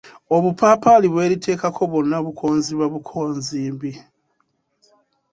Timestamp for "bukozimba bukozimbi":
2.25-3.91